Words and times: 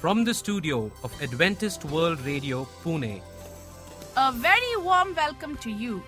From 0.00 0.24
the 0.24 0.32
studio 0.34 0.90
of 1.04 1.12
Adventist 1.22 1.84
World 1.84 2.20
Radio, 2.24 2.66
Pune, 2.82 3.20
A 4.16 4.32
very 4.32 4.76
warm 4.78 5.14
welcome 5.14 5.56
to 5.58 5.70
you. 5.70 6.02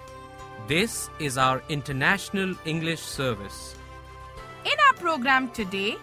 this 0.69 1.11
is 1.19 1.37
our 1.45 1.63
International 1.69 2.55
English 2.73 3.01
Service. 3.01 3.75
In 4.65 4.83
our 4.87 4.95
program 5.01 5.49
today, 5.59 5.97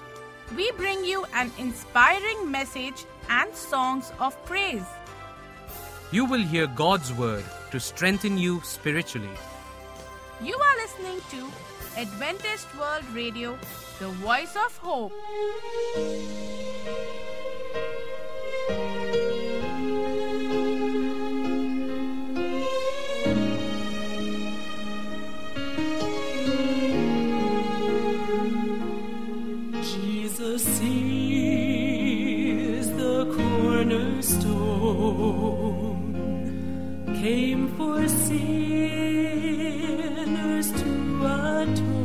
we 0.56 0.72
bring 0.82 1.04
you 1.06 1.26
an 1.42 1.52
inspiring 1.58 2.52
message 2.52 3.06
and 3.30 3.56
songs 3.56 4.12
of 4.20 4.38
praise. 4.46 4.90
You 6.12 6.26
will 6.26 6.46
hear 6.54 6.68
God's 6.68 7.14
Word 7.14 7.44
to 7.72 7.80
strengthen 7.80 8.38
you 8.38 8.60
spiritually. 8.64 9.38
You 10.42 10.56
are 10.70 10.78
listening 10.84 11.22
to 11.32 11.52
Adventist 12.06 12.68
World 12.84 13.06
Radio, 13.22 13.58
the 14.00 14.10
voice 14.28 14.56
of 14.66 14.78
hope. 14.78 15.14
Jesus 29.82 30.66
is 30.82 32.90
the 32.96 33.26
cornerstone, 33.36 34.38
came 37.22 37.68
for 37.76 38.08
sinners 38.08 38.72
to 40.72 41.26
atone. 41.26 41.99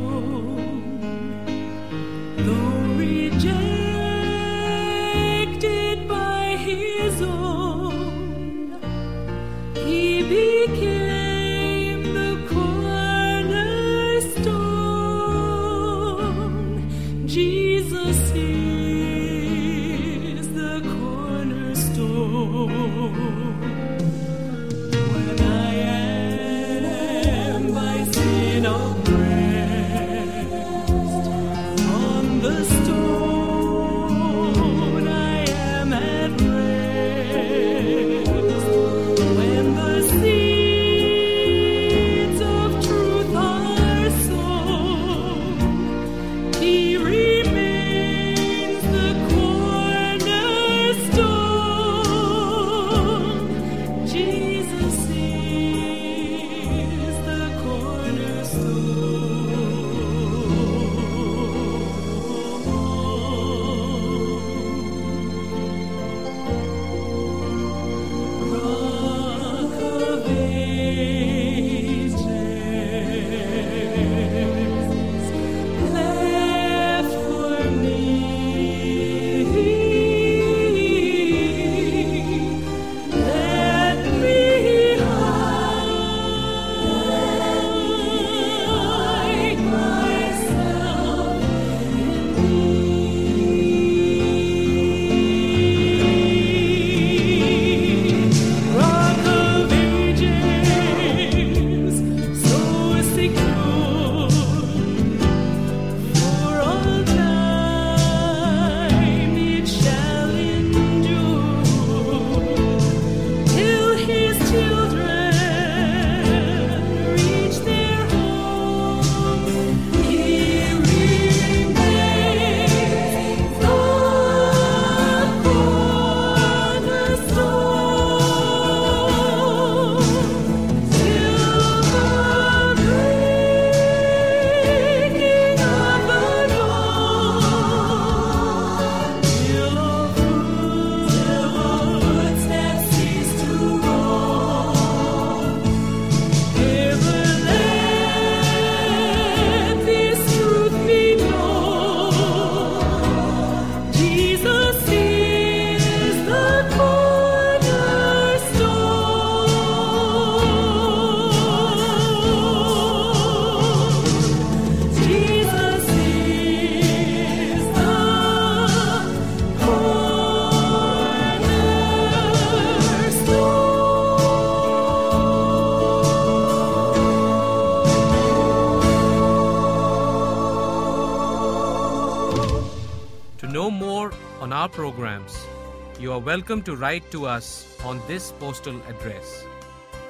You 185.99 186.11
are 186.11 186.19
welcome 186.19 186.61
to 186.61 186.75
write 186.75 187.09
to 187.09 187.25
us 187.25 187.65
on 187.85 188.01
this 188.07 188.33
postal 188.33 188.75
address 188.89 189.45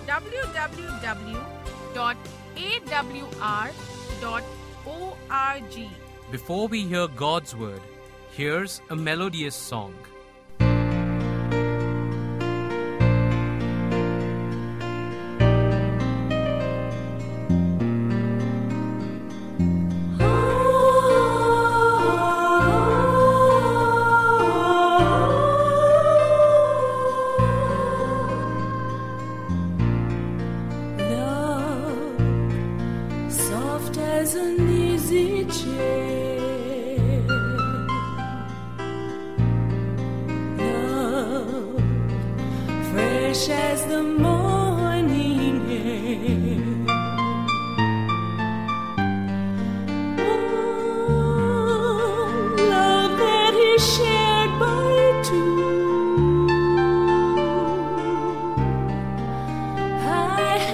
www.awr.org. 0.06 1.48
Before 6.32 6.68
we 6.68 6.86
hear 6.86 7.08
God's 7.08 7.56
Word, 7.56 7.82
here's 8.32 8.82
a 8.92 8.96
melodious 8.96 9.56
song. 9.56 9.96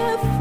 I 0.08 0.37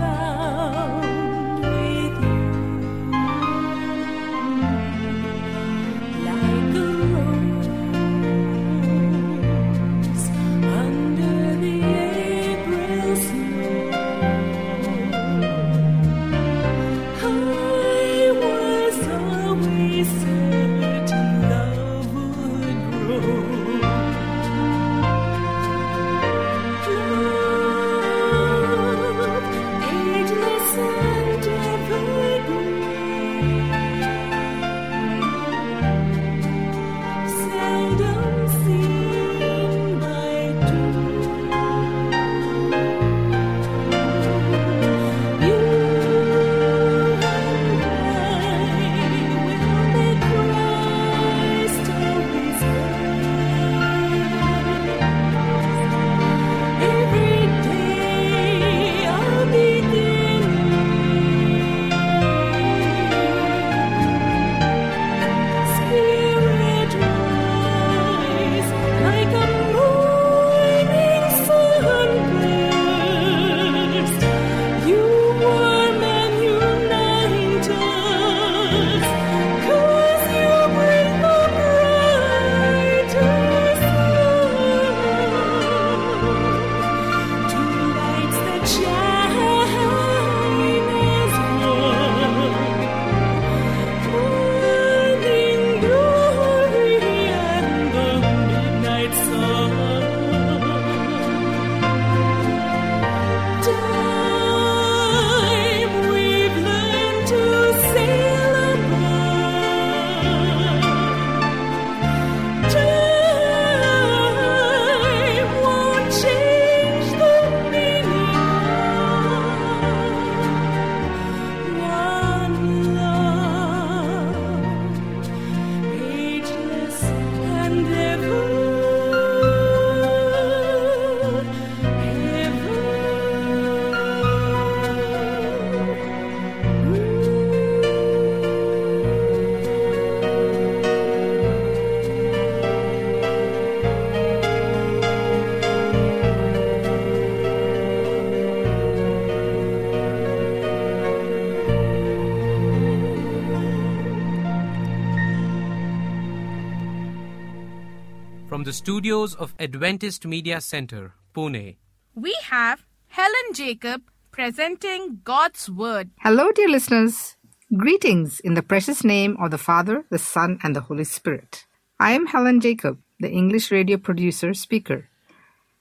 studios 158.86 159.34
of 159.34 159.52
Adventist 159.58 160.24
Media 160.28 160.60
Center, 160.60 161.12
Pune, 161.34 161.74
We 162.14 162.32
have 162.44 162.86
Helen 163.08 163.52
Jacob 163.52 164.02
presenting 164.30 165.22
God's 165.24 165.68
Word. 165.68 166.10
Hello, 166.20 166.52
dear 166.52 166.68
listeners. 166.68 167.34
Greetings 167.76 168.38
in 168.38 168.54
the 168.54 168.62
precious 168.62 169.02
name 169.02 169.36
of 169.42 169.50
the 169.50 169.58
Father, 169.58 170.04
the 170.08 170.20
Son, 170.20 170.60
and 170.62 170.76
the 170.76 170.82
Holy 170.82 171.02
Spirit. 171.02 171.66
I 171.98 172.12
am 172.12 172.28
Helen 172.28 172.60
Jacob, 172.60 173.00
the 173.18 173.28
English 173.28 173.72
radio 173.72 173.96
producer 173.96 174.54
speaker. 174.54 175.08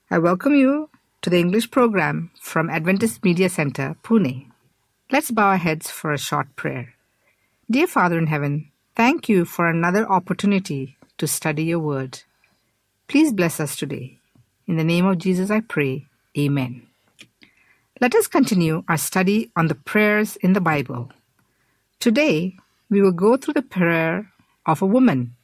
I 0.10 0.18
welcome 0.18 0.56
you 0.56 0.90
to 1.22 1.30
the 1.30 1.38
English 1.38 1.70
program 1.70 2.32
from 2.42 2.72
Adventist 2.72 3.24
Media 3.24 3.50
Center, 3.50 3.96
Pune. 4.02 4.50
Let's 5.12 5.30
bow 5.30 5.50
our 5.50 5.58
heads 5.58 5.92
for 5.92 6.12
a 6.12 6.18
short 6.18 6.56
prayer. 6.56 6.96
Dear 7.70 7.86
Father 7.86 8.18
in 8.18 8.26
heaven, 8.26 8.72
thank 8.96 9.30
you 9.30 9.46
for 9.46 9.70
another 9.70 10.10
opportunity 10.10 10.98
to 11.20 11.28
study 11.28 11.66
your 11.66 11.78
word. 11.78 12.24
Please 13.08 13.32
bless 13.32 13.60
us 13.60 13.76
today. 13.76 14.20
In 14.68 14.78
the 14.78 14.84
name 14.84 15.06
of 15.06 15.20
Jesus, 15.20 15.52
I 15.52 15.60
pray. 15.60 16.08
Amen. 16.38 16.88
Let 18.02 18.16
us 18.16 18.28
continue 18.28 18.84
our 18.88 18.98
study 18.98 19.52
on 19.56 19.68
the 19.68 19.76
prayers 19.76 20.36
in 20.38 20.54
the 20.54 20.62
Bible. 20.62 21.12
Today, 22.00 22.58
we 22.90 23.02
will 23.02 23.12
go 23.12 23.38
through 23.38 23.54
the 23.54 23.62
prayer 23.62 24.32
of 24.66 24.82
a 24.82 24.88
woman, 24.88 25.36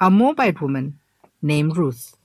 a 0.00 0.10
Moabite 0.10 0.60
woman 0.60 0.98
named 1.42 1.76
Ruth. 1.76 2.16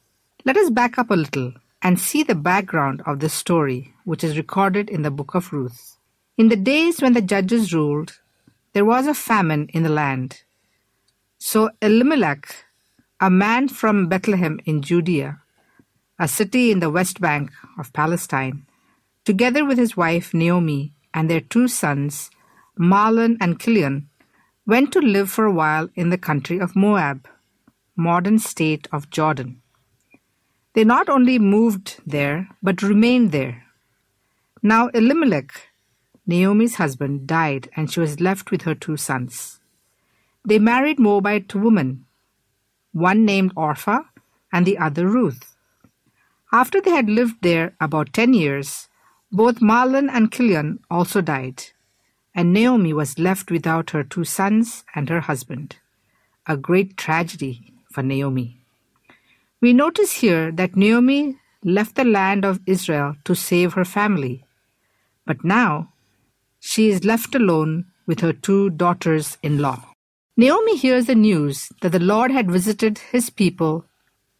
Let 0.45 0.57
us 0.57 0.69
back 0.69 0.97
up 0.97 1.11
a 1.11 1.15
little 1.15 1.53
and 1.81 1.99
see 1.99 2.23
the 2.23 2.35
background 2.35 3.01
of 3.05 3.19
this 3.19 3.33
story, 3.33 3.93
which 4.05 4.23
is 4.23 4.37
recorded 4.37 4.89
in 4.89 5.01
the 5.01 5.11
book 5.11 5.35
of 5.35 5.51
Ruth. 5.51 5.97
In 6.37 6.47
the 6.47 6.55
days 6.55 7.01
when 7.01 7.13
the 7.13 7.21
judges 7.21 7.73
ruled, 7.73 8.19
there 8.73 8.85
was 8.85 9.05
a 9.05 9.13
famine 9.13 9.67
in 9.73 9.83
the 9.83 9.89
land. 9.89 10.43
So 11.39 11.71
Elimelech, 11.81 12.65
a 13.19 13.31
man 13.31 13.67
from 13.67 14.07
Bethlehem 14.07 14.59
in 14.65 14.83
Judea, 14.83 15.41
a 16.19 16.27
city 16.27 16.69
in 16.69 16.79
the 16.79 16.91
west 16.91 17.19
bank 17.19 17.51
of 17.79 17.91
Palestine, 17.91 18.67
together 19.25 19.65
with 19.65 19.79
his 19.79 19.97
wife 19.97 20.35
Naomi 20.35 20.93
and 21.15 21.27
their 21.27 21.41
two 21.41 21.67
sons, 21.67 22.29
Mahlon 22.77 23.35
and 23.41 23.59
Chilion, 23.59 24.07
went 24.67 24.91
to 24.93 24.99
live 24.99 25.31
for 25.31 25.45
a 25.45 25.51
while 25.51 25.89
in 25.95 26.11
the 26.11 26.17
country 26.17 26.59
of 26.59 26.75
Moab, 26.75 27.27
modern 27.95 28.37
state 28.37 28.87
of 28.91 29.09
Jordan. 29.09 29.63
They 30.73 30.83
not 30.83 31.09
only 31.09 31.39
moved 31.39 31.99
there, 32.05 32.47
but 32.61 32.83
remained 32.83 33.31
there. 33.31 33.63
Now 34.61 34.89
Elimelech, 34.89 35.69
Naomi's 36.27 36.75
husband, 36.75 37.25
died, 37.25 37.67
and 37.75 37.91
she 37.91 37.99
was 37.99 38.19
left 38.19 38.51
with 38.51 38.61
her 38.63 38.75
two 38.75 38.97
sons. 38.97 39.59
They 40.45 40.59
married 40.59 40.99
Moabite 40.99 41.55
women, 41.55 42.05
one 42.97 43.25
named 43.25 43.51
Orpah 43.55 44.01
and 44.51 44.65
the 44.65 44.77
other 44.77 45.07
Ruth. 45.07 45.55
After 46.51 46.81
they 46.81 46.91
had 46.91 47.09
lived 47.09 47.35
there 47.41 47.75
about 47.79 48.13
ten 48.13 48.33
years, 48.33 48.87
both 49.31 49.59
Mahlon 49.61 50.09
and 50.09 50.31
Chilion 50.31 50.79
also 50.89 51.21
died, 51.21 51.63
and 52.33 52.53
Naomi 52.53 52.93
was 52.93 53.19
left 53.19 53.51
without 53.51 53.89
her 53.91 54.03
two 54.03 54.23
sons 54.23 54.85
and 54.95 55.09
her 55.09 55.21
husband. 55.21 55.75
A 56.47 56.55
great 56.55 56.95
tragedy 56.95 57.73
for 57.91 58.01
Naomi. 58.01 58.61
We 59.59 59.73
notice 59.73 60.13
here 60.13 60.51
that 60.51 60.75
Naomi 60.75 61.37
left 61.63 61.95
the 61.95 62.05
land 62.05 62.45
of 62.45 62.61
Israel 62.65 63.15
to 63.25 63.35
save 63.35 63.73
her 63.73 63.85
family, 63.85 64.45
but 65.25 65.43
now 65.43 65.91
she 66.59 66.89
is 66.89 67.03
left 67.03 67.35
alone 67.35 67.85
with 68.05 68.21
her 68.21 68.33
two 68.33 68.69
daughters 68.69 69.37
in 69.43 69.57
law. 69.57 69.93
Naomi 70.39 70.77
hears 70.77 71.07
the 71.07 71.15
news 71.15 71.71
that 71.81 71.91
the 71.91 71.99
Lord 71.99 72.29
had 72.29 72.51
visited 72.51 72.99
his 72.99 73.31
people 73.31 73.85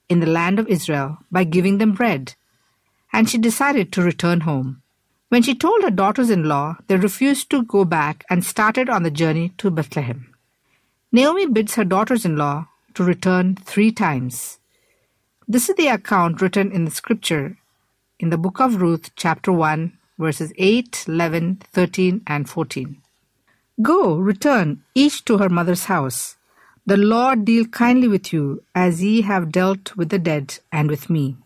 in 0.08 0.20
the 0.20 0.28
land 0.28 0.60
of 0.60 0.68
Israel 0.68 1.18
by 1.32 1.44
giving 1.44 1.80
them 1.80 1.94
bread, 1.94 2.36
and 3.12 3.28
she 3.28 3.40
decided 3.40 3.92
to 3.92 4.04
return 4.04 4.42
home. 4.42 4.84
When 5.30 5.42
she 5.42 5.56
told 5.56 5.82
her 5.82 5.90
daughters 5.90 6.30
in 6.30 6.44
law, 6.44 6.78
they 6.86 6.98
refused 6.98 7.50
to 7.50 7.64
go 7.64 7.84
back 7.84 8.24
and 8.30 8.46
started 8.46 8.90
on 8.90 9.02
the 9.02 9.10
journey 9.10 9.56
to 9.58 9.72
Bethlehem. 9.72 10.36
Naomi 11.12 11.48
bids 11.48 11.74
her 11.74 11.84
daughters 11.84 12.26
in 12.26 12.38
law 12.38 12.68
to 12.94 13.04
return 13.04 13.56
three 13.56 13.92
times. 13.92 14.60
This 15.48 15.68
is 15.68 15.76
the 15.78 15.88
account 15.88 16.44
written 16.44 16.72
in 16.72 16.86
the 16.86 16.92
scripture 16.92 17.58
in 18.20 18.30
the 18.30 18.38
book 18.38 18.60
of 18.60 18.82
Ruth, 18.82 19.10
chapter 19.16 19.52
1, 19.52 19.98
verses 20.20 20.54
8, 20.60 21.06
11, 21.08 21.64
13, 21.74 22.22
and 22.28 22.48
14. 22.48 23.02
Go, 23.82 24.16
return, 24.16 24.84
each 24.96 25.24
to 25.26 25.38
her 25.38 25.50
mother's 25.50 25.86
house. 25.86 26.36
The 26.88 26.98
Lord 26.98 27.46
deal 27.46 27.66
kindly 27.66 28.08
with 28.08 28.34
you, 28.34 28.64
as 28.74 29.04
ye 29.04 29.22
have 29.22 29.52
dealt 29.52 29.96
with 29.96 30.10
the 30.10 30.18
dead 30.18 30.58
and 30.72 30.90
with 30.90 31.12
me. 31.12 31.38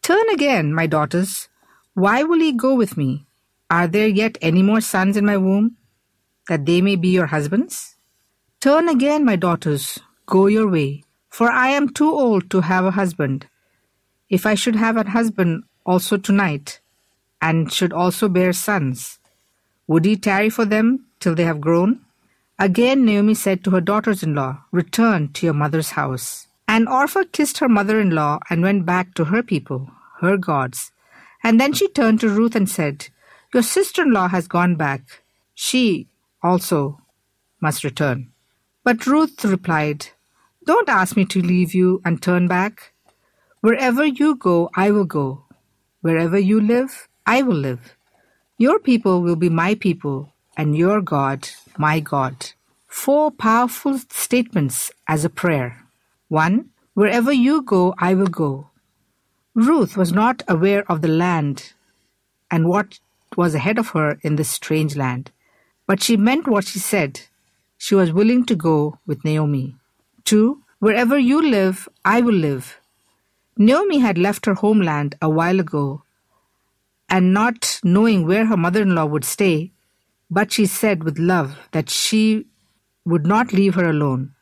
Turn 0.00 0.28
again, 0.30 0.72
my 0.72 0.86
daughters. 0.86 1.48
Why 1.92 2.22
will 2.22 2.38
ye 2.38 2.52
go 2.52 2.74
with 2.74 2.96
me? 2.96 3.26
Are 3.70 3.86
there 3.86 4.08
yet 4.08 4.38
any 4.40 4.62
more 4.62 4.80
sons 4.80 5.18
in 5.18 5.26
my 5.26 5.36
womb, 5.36 5.76
that 6.48 6.64
they 6.64 6.80
may 6.80 6.96
be 6.96 7.08
your 7.08 7.26
husbands? 7.26 7.96
Turn 8.60 8.88
again, 8.88 9.26
my 9.26 9.36
daughters, 9.36 9.98
go 10.24 10.46
your 10.46 10.68
way, 10.68 11.04
for 11.28 11.50
I 11.50 11.68
am 11.68 11.90
too 11.90 12.10
old 12.10 12.48
to 12.50 12.62
have 12.62 12.86
a 12.86 12.92
husband. 12.92 13.46
If 14.30 14.46
I 14.46 14.54
should 14.54 14.76
have 14.76 14.96
a 14.96 15.10
husband 15.10 15.64
also 15.84 16.16
tonight, 16.16 16.80
and 17.42 17.70
should 17.70 17.92
also 17.92 18.28
bear 18.28 18.54
sons, 18.54 19.18
would 19.86 20.06
he 20.06 20.16
tarry 20.16 20.48
for 20.48 20.64
them 20.64 21.04
till 21.20 21.34
they 21.34 21.44
have 21.44 21.60
grown? 21.60 22.00
Again 22.58 23.04
Naomi 23.04 23.34
said 23.34 23.62
to 23.64 23.70
her 23.70 23.80
daughters 23.80 24.22
in 24.22 24.34
law, 24.34 24.64
Return 24.72 25.32
to 25.34 25.46
your 25.46 25.54
mother's 25.54 25.90
house. 25.90 26.46
And 26.66 26.88
Orpah 26.88 27.24
kissed 27.32 27.58
her 27.58 27.68
mother 27.68 28.00
in 28.00 28.10
law 28.10 28.40
and 28.50 28.62
went 28.62 28.84
back 28.84 29.14
to 29.14 29.26
her 29.26 29.42
people, 29.42 29.90
her 30.20 30.36
gods. 30.36 30.92
And 31.42 31.60
then 31.60 31.72
she 31.72 31.88
turned 31.88 32.20
to 32.20 32.28
Ruth 32.28 32.54
and 32.54 32.68
said, 32.68 33.08
Your 33.54 33.62
sister 33.62 34.02
in 34.02 34.10
law 34.10 34.28
has 34.28 34.48
gone 34.48 34.74
back. 34.76 35.22
She 35.54 36.08
also 36.42 37.00
must 37.60 37.84
return. 37.84 38.32
But 38.84 39.06
Ruth 39.06 39.44
replied, 39.44 40.08
Don't 40.66 40.88
ask 40.88 41.16
me 41.16 41.24
to 41.26 41.40
leave 41.40 41.74
you 41.74 42.02
and 42.04 42.20
turn 42.20 42.48
back. 42.48 42.92
Wherever 43.60 44.04
you 44.04 44.36
go, 44.36 44.70
I 44.76 44.90
will 44.90 45.04
go. 45.04 45.44
Wherever 46.00 46.38
you 46.38 46.60
live, 46.60 47.08
I 47.26 47.42
will 47.42 47.56
live. 47.56 47.96
Your 48.56 48.78
people 48.78 49.22
will 49.22 49.36
be 49.36 49.48
my 49.48 49.74
people, 49.74 50.32
and 50.58 50.76
your 50.76 51.00
God, 51.00 51.48
my 51.78 52.00
God. 52.00 52.52
Four 52.88 53.30
powerful 53.30 53.98
statements 54.10 54.90
as 55.06 55.24
a 55.24 55.30
prayer. 55.30 55.84
One, 56.28 56.70
wherever 56.94 57.32
you 57.32 57.62
go, 57.62 57.94
I 57.96 58.14
will 58.14 58.26
go. 58.26 58.68
Ruth 59.54 59.96
was 59.96 60.12
not 60.12 60.42
aware 60.48 60.84
of 60.90 61.00
the 61.00 61.08
land 61.08 61.72
and 62.50 62.68
what 62.68 62.98
was 63.36 63.54
ahead 63.54 63.78
of 63.78 63.90
her 63.90 64.18
in 64.22 64.36
this 64.36 64.50
strange 64.50 64.96
land, 64.96 65.30
but 65.86 66.02
she 66.02 66.16
meant 66.16 66.48
what 66.48 66.66
she 66.66 66.80
said. 66.80 67.20
She 67.76 67.94
was 67.94 68.12
willing 68.12 68.44
to 68.46 68.56
go 68.56 68.98
with 69.06 69.24
Naomi. 69.24 69.76
Two, 70.24 70.62
wherever 70.80 71.16
you 71.18 71.40
live, 71.40 71.88
I 72.04 72.20
will 72.20 72.34
live. 72.34 72.80
Naomi 73.56 73.98
had 73.98 74.18
left 74.18 74.46
her 74.46 74.54
homeland 74.54 75.14
a 75.22 75.28
while 75.28 75.60
ago 75.60 76.02
and 77.08 77.32
not 77.32 77.80
knowing 77.84 78.26
where 78.26 78.46
her 78.46 78.56
mother 78.56 78.82
in 78.82 78.94
law 78.94 79.06
would 79.06 79.24
stay, 79.24 79.72
but 80.30 80.52
she 80.52 80.66
said 80.66 81.04
with 81.04 81.18
love 81.18 81.56
that 81.72 81.88
she 81.90 82.46
would 83.04 83.26
not 83.26 83.52
leave 83.52 83.74
her 83.74 83.88
alone, 83.88 84.34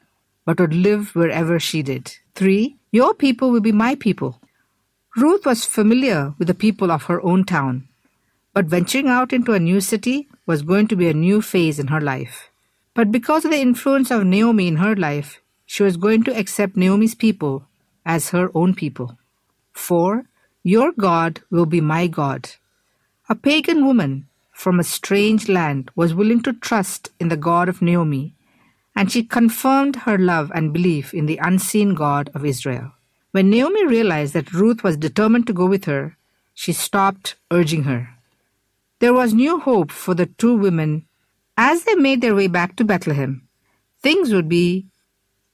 but 0.44 0.60
would 0.60 0.74
live 0.74 1.14
wherever 1.14 1.58
she 1.58 1.82
did. 1.82 2.16
3. 2.34 2.76
Your 2.92 3.14
people 3.14 3.50
will 3.50 3.60
be 3.60 3.72
my 3.72 3.94
people. 3.94 4.40
Ruth 5.16 5.46
was 5.46 5.64
familiar 5.64 6.34
with 6.38 6.48
the 6.48 6.54
people 6.54 6.90
of 6.90 7.04
her 7.04 7.24
own 7.24 7.44
town, 7.44 7.88
but 8.52 8.66
venturing 8.66 9.08
out 9.08 9.32
into 9.32 9.52
a 9.52 9.60
new 9.60 9.80
city 9.80 10.28
was 10.46 10.62
going 10.62 10.88
to 10.88 10.96
be 10.96 11.08
a 11.08 11.14
new 11.14 11.40
phase 11.40 11.78
in 11.78 11.88
her 11.88 12.00
life. 12.00 12.50
But 12.94 13.12
because 13.12 13.44
of 13.44 13.50
the 13.50 13.60
influence 13.60 14.10
of 14.10 14.24
Naomi 14.24 14.68
in 14.68 14.76
her 14.76 14.96
life, 14.96 15.40
she 15.66 15.82
was 15.82 15.96
going 15.96 16.24
to 16.24 16.36
accept 16.36 16.76
Naomi's 16.76 17.14
people 17.14 17.66
as 18.04 18.30
her 18.30 18.50
own 18.54 18.74
people. 18.74 19.18
4. 19.72 20.24
Your 20.62 20.92
God 20.92 21.40
will 21.50 21.66
be 21.66 21.80
my 21.80 22.06
God. 22.06 22.50
A 23.28 23.34
pagan 23.34 23.84
woman 23.84 24.26
from 24.56 24.80
a 24.80 24.84
strange 24.84 25.50
land 25.50 25.90
was 25.94 26.14
willing 26.14 26.42
to 26.42 26.50
trust 26.54 27.10
in 27.20 27.28
the 27.28 27.36
God 27.36 27.68
of 27.68 27.82
Naomi, 27.82 28.34
and 28.96 29.12
she 29.12 29.22
confirmed 29.22 29.96
her 29.96 30.16
love 30.16 30.50
and 30.54 30.72
belief 30.72 31.12
in 31.12 31.26
the 31.26 31.36
unseen 31.36 31.92
God 31.92 32.30
of 32.34 32.42
Israel. 32.42 32.92
When 33.32 33.50
Naomi 33.50 33.86
realized 33.86 34.32
that 34.32 34.54
Ruth 34.54 34.82
was 34.82 34.96
determined 34.96 35.46
to 35.48 35.52
go 35.52 35.66
with 35.66 35.84
her, 35.84 36.16
she 36.54 36.72
stopped 36.72 37.34
urging 37.50 37.82
her. 37.82 38.08
There 38.98 39.12
was 39.12 39.34
new 39.34 39.60
hope 39.60 39.92
for 39.92 40.14
the 40.14 40.24
two 40.24 40.56
women 40.56 41.04
as 41.58 41.84
they 41.84 41.94
made 41.94 42.22
their 42.22 42.34
way 42.34 42.46
back 42.46 42.76
to 42.76 42.84
Bethlehem. 42.84 43.46
Things 44.00 44.32
would 44.32 44.48
be 44.48 44.86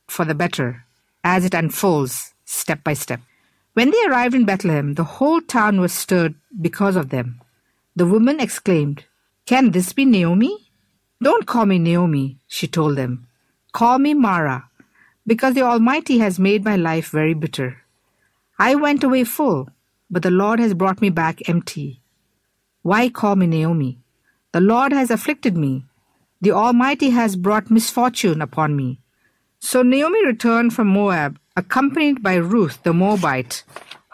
for 0.06 0.24
the 0.24 0.36
better 0.36 0.84
as 1.24 1.44
it 1.44 1.54
unfolds 1.54 2.34
step 2.44 2.84
by 2.84 2.94
step. 2.94 3.20
When 3.72 3.90
they 3.90 4.06
arrived 4.06 4.36
in 4.36 4.44
Bethlehem, 4.44 4.94
the 4.94 5.10
whole 5.18 5.40
town 5.40 5.80
was 5.80 5.92
stirred 5.92 6.36
because 6.60 6.94
of 6.94 7.08
them. 7.08 7.41
The 7.94 8.06
woman 8.06 8.40
exclaimed, 8.40 9.04
Can 9.44 9.72
this 9.72 9.92
be 9.92 10.06
Naomi? 10.06 10.70
Don't 11.22 11.46
call 11.46 11.66
me 11.66 11.78
Naomi, 11.78 12.38
she 12.48 12.66
told 12.66 12.96
them. 12.96 13.26
Call 13.72 13.98
me 13.98 14.14
Mara, 14.14 14.70
because 15.26 15.54
the 15.54 15.62
Almighty 15.62 16.18
has 16.18 16.38
made 16.38 16.64
my 16.64 16.76
life 16.76 17.10
very 17.10 17.34
bitter. 17.34 17.82
I 18.58 18.74
went 18.76 19.04
away 19.04 19.24
full, 19.24 19.68
but 20.10 20.22
the 20.22 20.30
Lord 20.30 20.58
has 20.58 20.72
brought 20.72 21.02
me 21.02 21.10
back 21.10 21.48
empty. 21.48 22.00
Why 22.82 23.10
call 23.10 23.36
me 23.36 23.46
Naomi? 23.46 23.98
The 24.52 24.60
Lord 24.60 24.92
has 24.92 25.10
afflicted 25.10 25.56
me. 25.56 25.84
The 26.40 26.52
Almighty 26.52 27.10
has 27.10 27.36
brought 27.36 27.70
misfortune 27.70 28.40
upon 28.42 28.74
me. 28.74 29.00
So 29.60 29.82
Naomi 29.82 30.24
returned 30.26 30.74
from 30.74 30.88
Moab, 30.88 31.38
accompanied 31.56 32.22
by 32.22 32.34
Ruth 32.36 32.82
the 32.82 32.92
Moabite, 32.92 33.64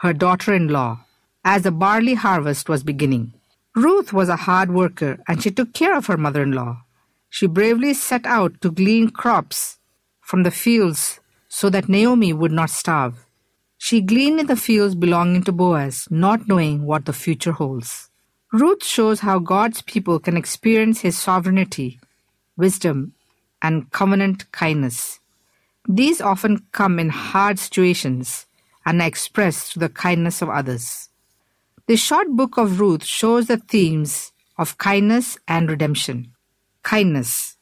her 0.02 0.12
daughter 0.12 0.52
in 0.52 0.68
law, 0.68 1.06
as 1.44 1.62
the 1.62 1.70
barley 1.70 2.14
harvest 2.14 2.68
was 2.68 2.82
beginning. 2.82 3.32
Ruth 3.76 4.12
was 4.12 4.28
a 4.28 4.37
hard 4.37 4.72
worker 4.72 5.18
and 5.28 5.42
she 5.42 5.50
took 5.50 5.72
care 5.72 5.96
of 5.96 6.06
her 6.06 6.16
mother 6.16 6.42
in 6.42 6.52
law. 6.52 6.82
She 7.30 7.46
bravely 7.46 7.94
set 7.94 8.25
out 8.26 8.60
to 8.60 8.70
glean 8.70 9.10
crops 9.10 9.78
from 10.20 10.42
the 10.42 10.50
fields 10.50 11.20
so 11.48 11.70
that 11.70 11.88
Naomi 11.88 12.32
would 12.32 12.52
not 12.52 12.70
starve. 12.70 13.26
She 13.76 14.00
gleaned 14.00 14.40
in 14.40 14.46
the 14.46 14.56
fields 14.56 14.94
belonging 14.94 15.44
to 15.44 15.52
Boaz, 15.52 16.08
not 16.10 16.48
knowing 16.48 16.84
what 16.84 17.04
the 17.04 17.12
future 17.12 17.52
holds. 17.52 18.10
Ruth 18.52 18.84
shows 18.84 19.20
how 19.20 19.38
God's 19.38 19.82
people 19.82 20.18
can 20.18 20.37
experience 20.37 21.00
his 21.00 21.18
sovereignty, 21.18 22.00
wisdom, 22.56 23.12
and 23.62 23.90
covenant 23.92 24.50
kindness. 24.52 25.20
These 25.87 26.20
often 26.20 26.66
come 26.72 26.98
in 26.98 27.10
hard 27.10 27.58
situations 27.58 28.46
and 28.84 29.00
are 29.00 29.06
expressed 29.06 29.72
through 29.72 29.80
the 29.80 29.88
kindness 29.88 30.42
of 30.42 30.48
others. 30.48 31.07
The 31.88 31.97
short 31.97 32.28
book 32.37 32.59
of 32.59 32.80
Ruth 32.80 33.02
shows 33.02 33.47
the 33.47 33.57
themes 33.57 34.33
of 34.59 34.76
kindness 34.76 35.38
and 35.49 35.71
redemption. 35.71 36.35
Kindness. 36.83 37.57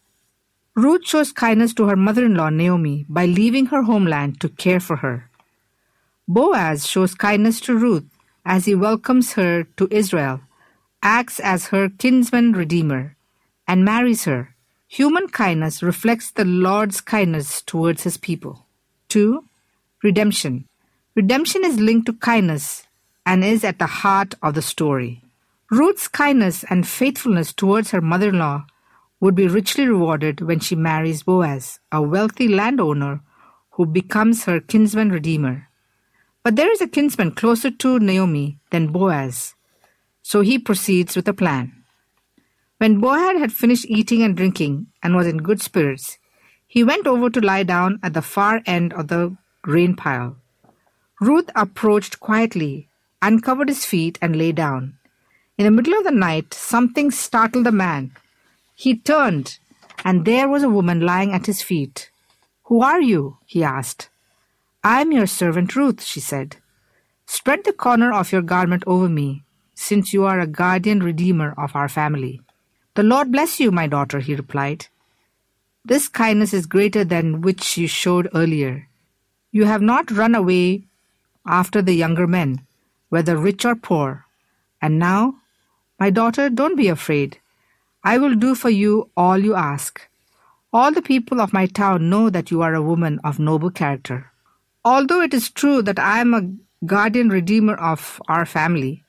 Ruth 0.74 1.06
shows 1.06 1.30
kindness 1.30 1.72
to 1.74 1.84
her 1.86 1.94
mother 1.94 2.24
in 2.26 2.34
law 2.34 2.48
Naomi 2.48 3.06
by 3.08 3.26
leaving 3.26 3.66
her 3.66 3.84
homeland 3.84 4.40
to 4.40 4.48
care 4.48 4.80
for 4.80 4.96
her. 4.96 5.30
Boaz 6.26 6.88
shows 6.88 7.14
kindness 7.14 7.60
to 7.60 7.78
Ruth 7.78 8.02
as 8.44 8.64
he 8.64 8.74
welcomes 8.74 9.34
her 9.34 9.62
to 9.76 9.86
Israel, 9.92 10.40
acts 11.04 11.38
as 11.38 11.68
her 11.68 11.88
kinsman 11.88 12.50
redeemer, 12.50 13.14
and 13.68 13.84
marries 13.84 14.24
her. 14.24 14.56
Human 14.88 15.28
kindness 15.28 15.84
reflects 15.84 16.32
the 16.32 16.44
Lord's 16.44 17.00
kindness 17.00 17.62
towards 17.62 18.02
his 18.02 18.16
people. 18.16 18.66
2. 19.08 19.44
Redemption. 20.02 20.66
Redemption 21.14 21.64
is 21.64 21.78
linked 21.78 22.06
to 22.06 22.12
kindness 22.14 22.85
and 23.26 23.44
is 23.44 23.64
at 23.64 23.80
the 23.80 23.86
heart 23.86 24.34
of 24.42 24.54
the 24.54 24.62
story. 24.62 25.22
Ruth's 25.70 26.06
kindness 26.06 26.64
and 26.70 26.86
faithfulness 26.86 27.52
towards 27.52 27.90
her 27.90 28.00
mother 28.00 28.28
in 28.28 28.38
law 28.38 28.66
would 29.18 29.34
be 29.34 29.48
richly 29.48 29.86
rewarded 29.88 30.40
when 30.40 30.60
she 30.60 30.76
marries 30.76 31.24
Boaz, 31.24 31.80
a 31.90 32.00
wealthy 32.00 32.46
landowner 32.46 33.20
who 33.72 33.84
becomes 33.84 34.44
her 34.44 34.60
kinsman 34.60 35.10
redeemer. 35.10 35.68
But 36.44 36.54
there 36.54 36.70
is 36.70 36.80
a 36.80 36.86
kinsman 36.86 37.32
closer 37.32 37.72
to 37.72 37.98
Naomi 37.98 38.60
than 38.70 38.92
Boaz, 38.92 39.54
so 40.22 40.40
he 40.42 40.58
proceeds 40.58 41.16
with 41.16 41.26
a 41.26 41.34
plan. 41.34 41.84
When 42.78 43.00
Boaz 43.00 43.40
had 43.40 43.52
finished 43.52 43.86
eating 43.88 44.22
and 44.22 44.36
drinking 44.36 44.86
and 45.02 45.16
was 45.16 45.26
in 45.26 45.38
good 45.38 45.60
spirits, 45.60 46.18
he 46.68 46.84
went 46.84 47.06
over 47.06 47.30
to 47.30 47.40
lie 47.40 47.64
down 47.64 47.98
at 48.02 48.14
the 48.14 48.22
far 48.22 48.60
end 48.66 48.92
of 48.92 49.08
the 49.08 49.36
grain 49.62 49.96
pile. 49.96 50.36
Ruth 51.20 51.50
approached 51.56 52.20
quietly 52.20 52.88
uncovered 53.26 53.68
his 53.68 53.84
feet, 53.84 54.18
and 54.22 54.36
lay 54.36 54.52
down. 54.52 54.98
In 55.58 55.64
the 55.64 55.70
middle 55.70 55.94
of 55.98 56.04
the 56.04 56.10
night, 56.28 56.54
something 56.54 57.10
startled 57.10 57.66
the 57.66 57.72
man. 57.72 58.12
He 58.74 58.96
turned 58.96 59.58
and 60.04 60.24
there 60.24 60.48
was 60.48 60.62
a 60.62 60.68
woman 60.68 61.00
lying 61.00 61.32
at 61.32 61.46
his 61.46 61.62
feet. 61.62 62.10
Who 62.64 62.82
are 62.82 63.00
you? 63.00 63.38
he 63.46 63.64
asked. 63.64 64.08
I 64.84 65.00
am 65.00 65.12
your 65.12 65.26
servant 65.26 65.74
Ruth, 65.74 66.02
she 66.02 66.20
said. 66.20 66.56
Spread 67.26 67.64
the 67.64 67.72
corner 67.72 68.12
of 68.12 68.30
your 68.30 68.42
garment 68.42 68.84
over 68.86 69.08
me, 69.08 69.42
since 69.74 70.12
you 70.12 70.24
are 70.24 70.38
a 70.38 70.46
guardian 70.46 71.02
redeemer 71.02 71.54
of 71.58 71.74
our 71.74 71.88
family. 71.88 72.40
The 72.94 73.02
Lord 73.02 73.32
bless 73.32 73.58
you, 73.58 73.70
my 73.70 73.86
daughter, 73.86 74.20
he 74.20 74.34
replied. 74.34 74.86
This 75.84 76.08
kindness 76.08 76.54
is 76.54 76.66
greater 76.66 77.04
than 77.04 77.40
which 77.40 77.76
you 77.76 77.88
showed 77.88 78.28
earlier. 78.34 78.88
You 79.50 79.64
have 79.64 79.82
not 79.82 80.10
run 80.10 80.34
away 80.34 80.84
after 81.46 81.82
the 81.82 81.94
younger 81.94 82.26
men, 82.26 82.66
whether 83.08 83.36
rich 83.36 83.64
or 83.64 83.74
poor. 83.74 84.26
And 84.80 84.98
now, 84.98 85.36
my 85.98 86.10
daughter, 86.10 86.50
don't 86.50 86.76
be 86.76 86.88
afraid. 86.88 87.38
I 88.04 88.18
will 88.18 88.34
do 88.34 88.54
for 88.54 88.70
you 88.70 89.10
all 89.16 89.38
you 89.38 89.54
ask. 89.54 90.00
All 90.72 90.92
the 90.92 91.02
people 91.02 91.40
of 91.40 91.52
my 91.52 91.66
town 91.66 92.10
know 92.10 92.30
that 92.30 92.50
you 92.50 92.62
are 92.62 92.74
a 92.74 92.82
woman 92.82 93.18
of 93.24 93.38
noble 93.38 93.70
character. 93.70 94.30
Although 94.84 95.22
it 95.22 95.34
is 95.34 95.50
true 95.50 95.82
that 95.82 95.98
I 95.98 96.20
am 96.20 96.34
a 96.34 96.48
guardian 96.84 97.30
redeemer 97.30 97.74
of 97.74 98.20
our 98.28 98.44
family, 98.44 99.02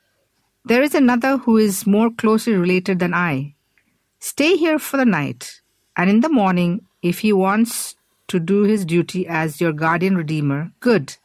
there 0.65 0.81
is 0.81 0.95
another 0.95 1.37
who 1.37 1.57
is 1.57 1.85
more 1.85 2.09
closely 2.09 2.53
related 2.53 2.99
than 2.99 3.13
I. 3.13 3.55
Stay 4.19 4.57
here 4.57 4.79
for 4.79 4.97
the 4.97 5.05
night, 5.05 5.61
and 5.95 6.09
in 6.09 6.21
the 6.21 6.29
morning, 6.29 6.85
if 7.01 7.19
he 7.19 7.31
wants 7.31 7.95
to 8.27 8.39
do 8.39 8.63
his 8.63 8.85
duty 8.85 9.27
as 9.27 9.61
your 9.61 9.73
guardian 9.73 10.17
redeemer, 10.17 10.71
good, 10.79 11.15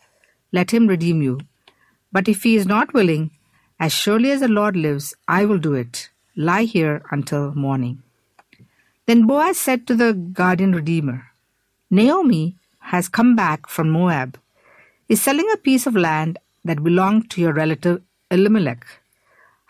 let 0.52 0.72
him 0.72 0.86
redeem 0.86 1.22
you. 1.22 1.40
But 2.12 2.28
if 2.28 2.42
he 2.42 2.56
is 2.56 2.66
not 2.66 2.92
willing, 2.92 3.30
as 3.80 3.92
surely 3.92 4.30
as 4.30 4.40
the 4.40 4.48
Lord 4.48 4.76
lives, 4.76 5.14
I 5.26 5.44
will 5.44 5.58
do 5.58 5.74
it. 5.74 6.10
Lie 6.36 6.64
here 6.64 7.02
until 7.10 7.54
morning. 7.54 8.02
Then 9.06 9.26
Boaz 9.26 9.58
said 9.58 9.86
to 9.86 9.94
the 9.94 10.12
guardian 10.12 10.72
redeemer, 10.72 11.26
Naomi 11.90 12.56
has 12.78 13.08
come 13.08 13.34
back 13.34 13.68
from 13.68 13.90
Moab, 13.90 14.38
is 15.08 15.20
selling 15.20 15.48
a 15.52 15.56
piece 15.56 15.86
of 15.86 15.96
land 15.96 16.38
that 16.64 16.84
belonged 16.84 17.30
to 17.30 17.40
your 17.40 17.52
relative 17.52 18.02
Elimelech. 18.30 18.86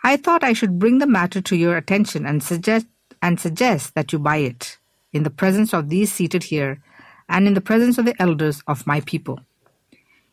I 0.03 0.17
thought 0.17 0.43
I 0.43 0.53
should 0.53 0.79
bring 0.79 0.99
the 0.99 1.07
matter 1.07 1.41
to 1.41 1.55
your 1.55 1.75
attention 1.77 2.25
and 2.25 2.43
suggest 2.43 2.87
and 3.21 3.39
suggest 3.39 3.95
that 3.95 4.11
you 4.11 4.19
buy 4.19 4.37
it 4.37 4.77
in 5.13 5.23
the 5.23 5.29
presence 5.29 5.73
of 5.73 5.89
these 5.89 6.11
seated 6.11 6.43
here 6.43 6.81
and 7.29 7.47
in 7.47 7.53
the 7.53 7.61
presence 7.61 7.97
of 7.97 8.05
the 8.05 8.21
elders 8.21 8.61
of 8.67 8.85
my 8.85 8.99
people. 9.01 9.39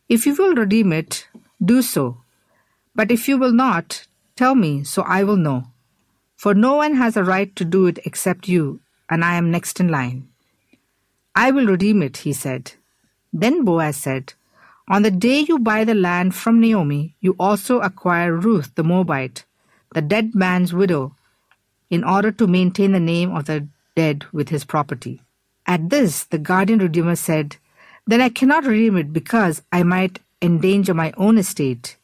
If 0.09 0.25
you 0.25 0.35
will 0.35 0.55
redeem 0.55 0.91
it, 0.91 1.27
do 1.63 1.81
so. 1.81 2.21
But 2.95 3.11
if 3.11 3.27
you 3.27 3.37
will 3.37 3.51
not, 3.53 4.07
tell 4.35 4.55
me, 4.55 4.83
so 4.83 5.03
I 5.03 5.23
will 5.23 5.37
know. 5.37 5.65
For 6.35 6.53
no 6.53 6.75
one 6.75 6.95
has 6.95 7.15
a 7.15 7.23
right 7.23 7.55
to 7.55 7.63
do 7.65 7.85
it 7.85 7.99
except 8.05 8.47
you, 8.47 8.79
and 9.09 9.23
I 9.23 9.35
am 9.35 9.51
next 9.51 9.79
in 9.79 9.89
line. 9.89 10.27
I 11.35 11.51
will 11.51 11.67
redeem 11.67 12.01
it, 12.01 12.17
he 12.17 12.33
said. 12.33 12.73
Then 13.31 13.63
Boaz 13.63 13.95
said, 13.95 14.33
On 14.89 15.03
the 15.03 15.11
day 15.11 15.39
you 15.39 15.59
buy 15.59 15.83
the 15.85 15.95
land 15.95 16.35
from 16.35 16.59
Naomi, 16.59 17.15
you 17.21 17.35
also 17.39 17.79
acquire 17.79 18.35
Ruth 18.35 18.75
the 18.75 18.83
Moabite, 18.83 19.45
the 19.93 20.01
dead 20.01 20.35
man's 20.35 20.73
widow, 20.73 21.15
in 21.89 22.03
order 22.03 22.31
to 22.31 22.47
maintain 22.47 22.91
the 22.91 22.99
name 22.99 23.35
of 23.35 23.45
the 23.45 23.67
dead 23.95 24.25
with 24.31 24.49
his 24.49 24.65
property. 24.65 25.21
At 25.65 25.89
this, 25.89 26.23
the 26.23 26.37
guardian 26.37 26.79
redeemer 26.79 27.15
said, 27.15 27.57
Then 28.07 28.19
I 28.21 28.29
cannot 28.29 28.65
redeem 28.65 28.97
it 28.97 29.13
because 29.13 29.61
I 29.71 29.83
might 29.83 30.19
endanger 30.41 30.93
my 30.93 31.13
own 31.17 31.37
estate. 31.37 31.97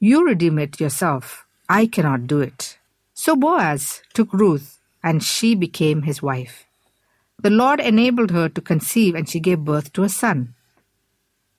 You 0.00 0.26
redeem 0.26 0.58
it 0.58 0.80
yourself. 0.80 1.46
I 1.68 1.86
cannot 1.86 2.26
do 2.26 2.40
it. 2.40 2.78
So 3.14 3.36
Boaz 3.36 4.02
took 4.14 4.32
Ruth, 4.32 4.78
and 5.02 5.22
she 5.22 5.54
became 5.54 6.02
his 6.02 6.22
wife. 6.22 6.66
The 7.40 7.50
Lord 7.50 7.80
enabled 7.80 8.30
her 8.30 8.48
to 8.48 8.60
conceive, 8.60 9.14
and 9.14 9.28
she 9.28 9.40
gave 9.40 9.60
birth 9.64 9.92
to 9.92 10.02
a 10.02 10.08
son. 10.08 10.54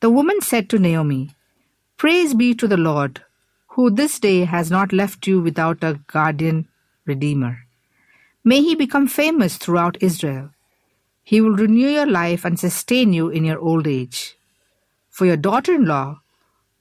The 0.01 0.10
woman 0.10 0.41
said 0.41 0.69
to 0.69 0.79
Naomi, 0.79 1.32
Praise 1.97 2.34
be 2.34 2.55
to 2.55 2.67
the 2.67 2.77
Lord, 2.77 3.23
who 3.69 3.89
this 3.89 4.19
day 4.19 4.45
has 4.45 4.71
not 4.71 4.93
left 4.93 5.27
you 5.27 5.41
without 5.41 5.84
a 5.84 5.99
guardian 6.08 6.67
redeemer. 7.05 7.65
May 8.43 8.62
he 8.62 8.75
become 8.75 9.08
famous 9.08 9.58
throughout 9.58 9.97
Israel. 10.01 10.51
He 11.23 11.41
will 11.41 11.55
renew 11.55 11.88
your 11.88 12.05
life 12.05 12.45
and 12.45 12.58
sustain 12.58 13.13
you 13.13 13.29
in 13.29 13.43
your 13.43 13.60
old 13.60 13.86
age. 13.86 14.38
For 15.19 15.25
your 15.25 15.36
daughter-in-law, 15.36 16.21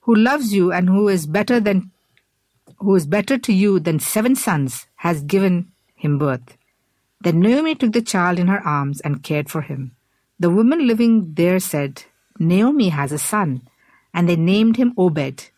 who 0.03 0.15
loves 0.15 0.55
you 0.55 0.71
and 0.71 0.89
who 0.89 1.09
is 1.09 1.27
better 1.27 1.59
than 1.59 1.91
who 2.79 2.95
is 2.95 3.05
better 3.05 3.37
to 3.37 3.53
you 3.53 3.81
than 3.81 3.99
seven 3.99 4.37
sons, 4.37 4.87
has 4.95 5.25
given 5.25 5.73
him 5.97 6.19
birth. 6.19 6.57
Then 7.21 7.41
Naomi 7.41 7.75
took 7.75 7.93
the 7.93 8.01
child 8.01 8.39
in 8.39 8.47
her 8.47 8.65
arms 8.65 9.01
and 9.01 9.25
cared 9.25 9.51
for 9.51 9.63
him. 9.63 9.97
The 10.39 10.51
women 10.51 10.87
living 10.87 11.35
there 11.35 11.59
said, 11.59 12.05
Naomi 12.39 12.91
has 12.91 13.11
a 13.11 13.19
son, 13.19 13.63
and 14.15 14.29
they 14.29 14.37
named 14.37 14.77
him 14.77 14.95
Obed. 14.97 15.51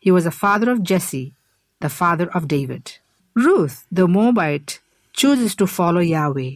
He 0.00 0.10
was 0.10 0.24
the 0.24 0.32
father 0.32 0.72
of 0.72 0.82
Jesse, 0.82 1.34
the 1.78 1.88
father 1.88 2.28
of 2.34 2.48
David. 2.48 2.98
Ruth, 3.36 3.86
the 3.92 4.08
Moabite, 4.08 4.80
chooses 5.12 5.54
to 5.54 5.68
follow 5.68 6.00
Yahweh, 6.00 6.54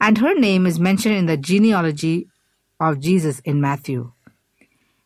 and 0.00 0.18
her 0.18 0.34
name 0.34 0.66
is 0.66 0.80
mentioned 0.80 1.14
in 1.14 1.26
the 1.26 1.36
genealogy 1.36 2.26
of 2.80 2.98
Jesus 2.98 3.38
in 3.44 3.60
Matthew. 3.60 4.10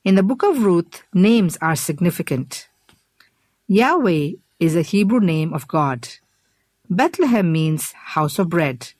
In 0.04 0.16
the 0.16 0.24
book 0.24 0.42
of 0.42 0.64
Ruth, 0.64 1.04
names 1.14 1.56
are 1.60 1.76
significant. 1.76 2.66
Yahweh 3.68 4.32
is 4.58 4.74
a 4.74 4.82
Hebrew 4.82 5.20
name 5.20 5.54
of 5.54 5.68
God. 5.68 6.08
Bethlehem 6.90 7.52
means 7.52 7.92
house 7.92 8.40
of 8.40 8.48
bread. 8.48 8.94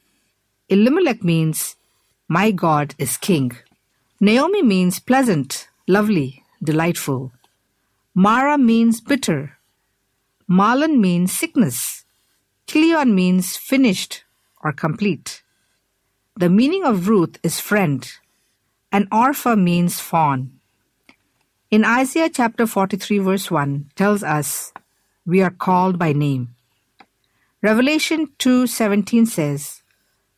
Elimelech 0.68 1.24
means 1.24 1.74
my 2.28 2.52
God 2.52 2.94
is 2.98 3.16
king. 3.16 3.50
Naomi 4.20 4.62
means 4.62 5.00
pleasant, 5.00 5.66
lovely, 5.88 6.44
delightful. 6.62 7.32
Mara 8.14 8.56
means 8.56 9.00
bitter. 9.00 9.58
Mahlon 10.48 11.00
means 11.00 11.32
sickness. 11.32 12.04
Chilion 12.68 13.12
means 13.12 13.56
finished 13.56 14.22
or 14.62 14.72
complete. 14.72 15.42
The 16.36 16.48
meaning 16.48 16.84
of 16.84 17.08
Ruth 17.08 17.40
is 17.42 17.58
friend, 17.58 18.08
and 18.92 19.08
Orpah 19.10 19.56
means 19.56 19.98
fawn. 19.98 20.60
In 21.72 21.86
Isaiah 21.86 22.28
chapter 22.28 22.66
43 22.66 23.16
verse 23.16 23.50
1 23.50 23.92
tells 23.96 24.22
us 24.22 24.74
we 25.24 25.40
are 25.40 25.48
called 25.48 25.98
by 25.98 26.12
name. 26.12 26.54
Revelation 27.62 28.26
2:17 28.38 29.24
says, 29.24 29.80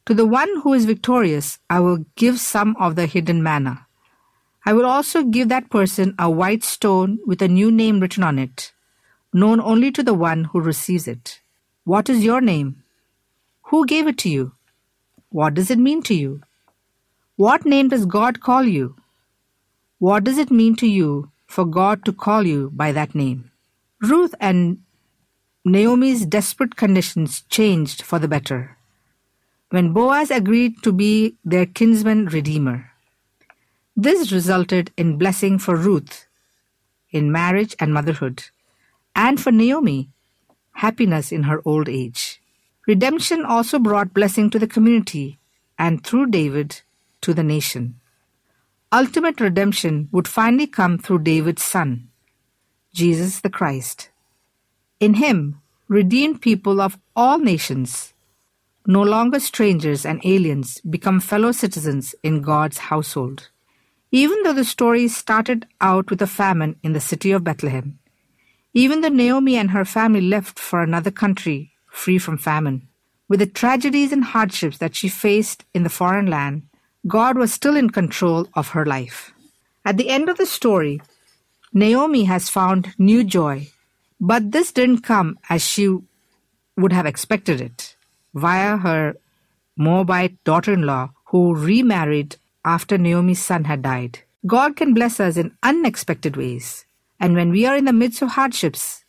"To 0.07 0.15
the 0.15 0.27
one 0.27 0.61
who 0.63 0.75
is 0.75 0.85
victorious 0.85 1.59
I 1.69 1.81
will 1.81 2.05
give 2.15 2.39
some 2.39 2.77
of 2.77 2.95
the 2.95 3.07
hidden 3.07 3.43
manna. 3.43 3.89
I 4.65 4.75
will 4.75 4.87
also 4.87 5.25
give 5.25 5.49
that 5.49 5.71
person 5.71 6.15
a 6.21 6.31
white 6.31 6.63
stone 6.63 7.19
with 7.27 7.43
a 7.43 7.49
new 7.49 7.73
name 7.83 7.99
written 7.99 8.23
on 8.23 8.39
it, 8.39 8.73
known 9.33 9.61
only 9.61 9.91
to 9.91 10.05
the 10.05 10.15
one 10.15 10.45
who 10.45 10.61
receives 10.61 11.09
it. 11.09 11.41
What 11.83 12.09
is 12.09 12.23
your 12.23 12.41
name? 12.41 12.77
Who 13.73 13.87
gave 13.87 14.07
it 14.07 14.19
to 14.19 14.31
you? 14.31 14.53
What 15.31 15.55
does 15.55 15.69
it 15.69 15.87
mean 15.91 16.01
to 16.05 16.15
you? 16.15 16.43
What 17.35 17.67
name 17.67 17.89
does 17.89 18.07
God 18.07 18.39
call 18.39 18.63
you? 18.63 18.95
What 20.05 20.25
does 20.25 20.37
it 20.37 20.51
mean 20.51 20.77
to 20.77 20.87
you 20.87 21.33
for 21.47 21.65
God 21.65 22.05
to 22.05 22.13
call 22.13 22.47
you 22.47 22.71
by 22.75 22.93
that 22.93 23.15
name? 23.15 23.51
Ruth 24.03 24.35
and 24.39 24.83
Naomi's 25.65 26.27
desperate 26.27 26.77
conditions 26.77 27.41
changed 27.49 28.03
for 28.03 28.19
the 28.19 28.29
better 28.29 28.77
when 29.71 29.95
Boaz 29.95 30.31
agreed 30.31 30.83
to 30.83 30.93
be 30.93 31.37
their 31.43 31.65
kinsman 31.65 32.27
redeemer. 32.27 32.91
This 33.97 34.31
resulted 34.31 34.93
in 34.99 35.17
blessing 35.17 35.59
for 35.59 35.75
Ruth 35.75 36.27
in 37.11 37.33
marriage 37.33 37.75
and 37.81 37.95
motherhood, 37.95 38.45
and 39.17 39.41
for 39.41 39.53
Naomi, 39.53 40.11
happiness 40.85 41.33
in 41.33 41.45
her 41.45 41.63
old 41.65 41.89
age. 41.89 42.43
Redemption 42.87 43.43
also 43.43 43.79
brought 43.79 44.13
blessing 44.13 44.51
to 44.51 44.59
the 44.59 44.69
community 44.69 45.39
and 45.79 46.05
through 46.05 46.27
David 46.27 46.83
to 47.23 47.33
the 47.33 47.43
nation. 47.43 48.01
Ultimate 48.93 49.41
redemption 49.41 50.09
would 50.13 50.29
finally 50.29 50.67
come 50.67 50.99
through 50.99 51.21
David's 51.21 51.63
son, 51.63 52.09
Jesus 52.93 53.41
the 53.41 53.51
Christ. 53.51 54.11
In 55.01 55.15
him, 55.15 55.61
redeemed 55.89 56.41
people 56.41 56.81
of 56.81 56.99
all 57.17 57.39
nations, 57.39 58.15
no 58.87 59.03
longer 59.03 59.41
strangers 59.41 60.07
and 60.07 60.21
aliens, 60.25 60.81
become 60.83 61.21
fellow 61.21 61.53
citizens 61.53 62.15
in 62.23 62.43
God's 62.43 62.79
household. 62.79 63.49
Even 64.13 64.43
though 64.43 64.53
the 64.53 64.65
story 64.65 65.09
started 65.09 65.67
out 65.81 66.09
with 66.09 66.23
a 66.23 66.27
famine 66.27 66.77
in 66.83 66.93
the 66.93 67.01
city 67.01 67.33
of 67.33 67.43
Bethlehem, 67.43 67.99
even 68.73 69.01
though 69.01 69.09
Naomi 69.09 69.57
and 69.57 69.71
her 69.71 69.85
family 69.85 70.21
left 70.21 70.59
for 70.59 70.83
another 70.83 71.11
country 71.11 71.73
free 71.91 72.19
from 72.19 72.39
famine, 72.39 72.87
with 73.29 73.41
the 73.41 73.47
tragedies 73.47 74.13
and 74.13 74.25
hardships 74.25 74.79
that 74.79 74.95
she 74.95 75.09
faced 75.09 75.65
in 75.75 75.83
the 75.83 75.91
foreign 75.91 76.27
land, 76.27 76.63
God 77.07 77.37
was 77.37 77.53
still 77.53 77.77
in 77.77 77.91
control 77.91 78.49
of 78.55 78.69
her 78.69 78.87
life. 78.87 79.33
At 79.85 79.97
the 79.99 80.09
end 80.09 80.29
of 80.29 80.39
the 80.39 80.47
story, 80.47 81.03
Naomi 81.73 82.25
has 82.25 82.49
found 82.49 82.95
new 82.99 83.25
joy, 83.25 83.69
but 84.21 84.53
this 84.53 84.73
didn't 84.73 85.03
come 85.03 85.39
as 85.51 85.63
she 85.63 85.99
would 86.77 86.93
have 86.93 87.07
expected 87.07 87.61
it 87.61 87.97
via 88.35 88.79
her 88.79 89.17
Moabite 89.77 90.43
daughter 90.45 90.73
in 90.73 90.83
law 90.83 91.11
who 91.27 91.55
remarried 91.55 92.37
after 92.65 92.97
Naomi's 92.97 93.43
son 93.43 93.65
had 93.65 93.83
died. 93.83 94.21
God 94.47 94.77
can 94.77 94.95
bless 94.95 95.21
us 95.21 95.37
in 95.37 95.57
unexpected 95.63 96.37
ways. 96.37 96.87
And 97.21 97.35
when 97.35 97.51
we 97.51 97.67
are 97.67 97.77
in 97.77 97.85
the 97.85 97.93
midst 97.93 98.23
of 98.23 98.31
hardships, 98.31 99.05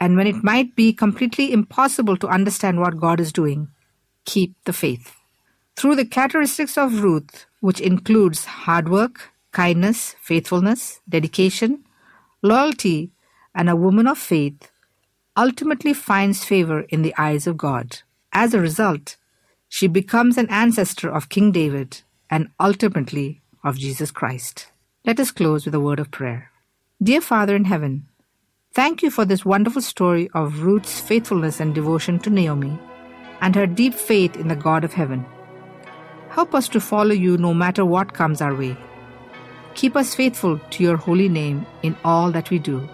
and 0.00 0.16
when 0.16 0.26
it 0.26 0.44
might 0.44 0.74
be 0.76 0.92
completely 0.92 1.52
impossible 1.52 2.16
to 2.18 2.28
understand 2.28 2.80
what 2.80 3.00
God 3.00 3.20
is 3.20 3.32
doing, 3.32 3.68
keep 4.24 4.54
the 4.64 4.72
faith. 4.72 5.17
Through 5.78 5.94
the 5.94 6.04
characteristics 6.04 6.76
of 6.76 7.04
Ruth, 7.04 7.46
which 7.60 7.80
includes 7.80 8.46
hard 8.46 8.88
work, 8.88 9.30
kindness, 9.52 10.16
faithfulness, 10.20 11.00
dedication, 11.08 11.84
loyalty, 12.42 13.12
and 13.54 13.70
a 13.70 13.76
woman 13.76 14.08
of 14.08 14.18
faith, 14.18 14.72
ultimately 15.36 15.94
finds 15.94 16.44
favor 16.44 16.80
in 16.88 17.02
the 17.02 17.14
eyes 17.16 17.46
of 17.46 17.56
God. 17.56 18.02
As 18.32 18.54
a 18.54 18.60
result, 18.60 19.18
she 19.68 19.86
becomes 19.86 20.36
an 20.36 20.50
ancestor 20.50 21.08
of 21.08 21.28
King 21.28 21.52
David 21.52 22.02
and 22.28 22.48
ultimately 22.58 23.40
of 23.62 23.78
Jesus 23.78 24.10
Christ. 24.10 24.72
Let 25.04 25.20
us 25.20 25.30
close 25.30 25.64
with 25.64 25.76
a 25.76 25.80
word 25.80 26.00
of 26.00 26.10
prayer. 26.10 26.50
Dear 27.00 27.20
Father 27.20 27.54
in 27.54 27.66
heaven, 27.66 28.08
thank 28.74 29.00
you 29.00 29.12
for 29.12 29.24
this 29.24 29.44
wonderful 29.44 29.82
story 29.82 30.28
of 30.34 30.64
Ruth's 30.64 31.00
faithfulness 31.00 31.60
and 31.60 31.72
devotion 31.72 32.18
to 32.18 32.30
Naomi 32.30 32.76
and 33.40 33.54
her 33.54 33.68
deep 33.68 33.94
faith 33.94 34.34
in 34.34 34.48
the 34.48 34.56
God 34.56 34.82
of 34.82 34.94
heaven. 34.94 35.24
Help 36.38 36.54
us 36.54 36.68
to 36.68 36.78
follow 36.78 37.14
you 37.20 37.36
no 37.36 37.52
matter 37.52 37.84
what 37.84 38.12
comes 38.14 38.40
our 38.40 38.54
way. 38.54 38.76
Keep 39.74 39.96
us 39.96 40.14
faithful 40.14 40.60
to 40.70 40.84
your 40.84 40.96
holy 40.96 41.28
name 41.28 41.66
in 41.82 41.96
all 42.04 42.30
that 42.30 42.50
we 42.50 42.60
do. 42.60 42.88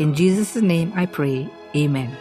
In 0.00 0.12
Jesus' 0.12 0.56
name 0.56 0.92
I 0.96 1.06
pray, 1.06 1.48
Amen. 1.76 2.16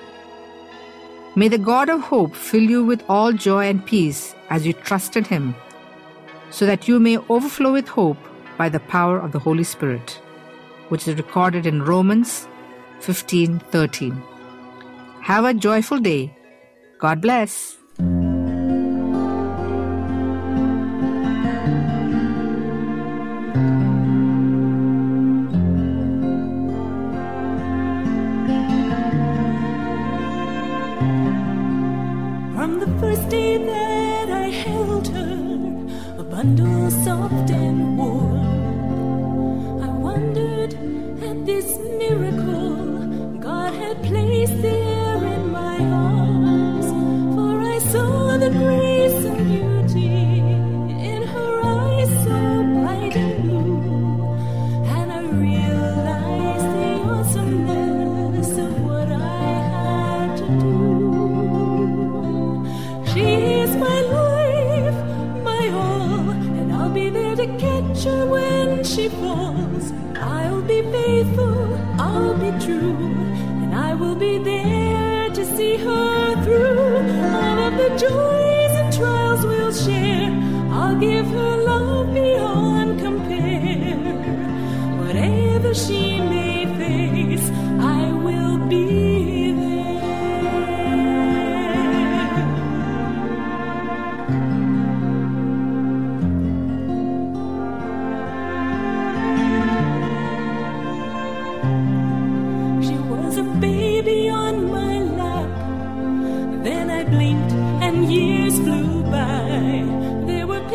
May 1.35 1.47
the 1.47 1.57
God 1.57 1.89
of 1.89 2.01
hope 2.01 2.35
fill 2.35 2.69
you 2.73 2.83
with 2.85 3.03
all 3.09 3.33
joy 3.33 3.65
and 3.67 3.83
peace 3.83 4.35
as 4.51 4.67
you 4.67 4.73
trust 4.73 5.17
in 5.17 5.23
Him, 5.23 5.55
so 6.51 6.67
that 6.67 6.87
you 6.87 6.99
may 6.99 7.17
overflow 7.37 7.73
with 7.73 7.87
hope 7.87 8.27
by 8.59 8.69
the 8.69 8.81
power 8.91 9.17
of 9.19 9.31
the 9.31 9.39
Holy 9.39 9.63
Spirit, 9.63 10.19
which 10.89 11.07
is 11.07 11.17
recorded 11.17 11.65
in 11.65 11.81
Romans 11.81 12.47
15:13. 12.99 14.21
Have 15.31 15.45
a 15.45 15.55
joyful 15.55 15.97
day. 15.97 16.21
God 16.99 17.21
bless. 17.25 17.57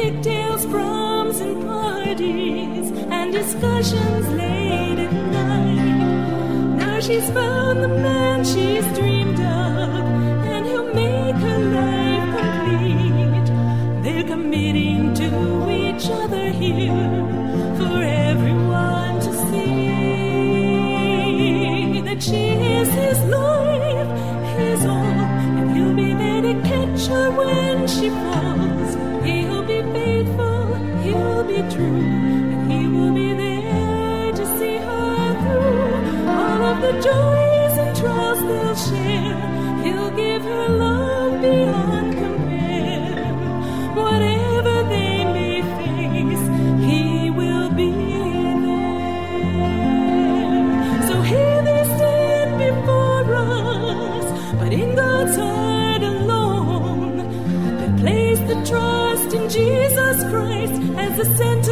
Pigtails, 0.01 0.65
proms, 0.67 1.41
and 1.41 1.63
parties, 1.67 2.91
and 3.17 3.33
discussions 3.33 4.29
late 4.31 4.99
at 5.07 5.13
night. 5.13 6.77
Now 6.77 7.01
she's 7.01 7.29
found 7.31 7.83
the 7.85 7.89
man 7.89 8.45
she's 8.45 8.87
dreamed 8.97 9.20
joys 37.03 37.75
and 37.83 37.97
trials 37.97 38.41
they'll 38.49 38.75
share. 38.89 39.41
He'll 39.85 40.11
give 40.17 40.43
her 40.43 40.69
love 40.69 41.41
beyond 41.41 42.13
compare. 42.23 43.33
Whatever 44.03 44.75
they 44.95 45.25
may 45.37 45.63
face, 45.79 46.45
he 46.89 47.31
will 47.31 47.71
be 47.71 47.91
there. 48.67 49.83
So 51.09 51.15
here 51.23 51.63
they 51.63 51.83
stand 51.97 52.51
before 52.67 53.35
us, 53.35 54.27
but 54.61 54.73
in 54.73 54.95
God's 54.95 55.37
heart 55.37 56.03
alone, 56.03 57.17
they 57.81 57.91
place 58.03 58.41
the 58.41 58.59
trust 58.71 59.33
in 59.35 59.49
Jesus 59.49 60.17
Christ 60.31 60.77
as 60.99 61.13
the 61.17 61.25
center 61.37 61.70